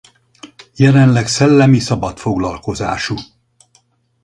Jelenleg 0.75 1.27
szellemi 1.27 1.79
szabadfoglalkozású. 1.79 3.15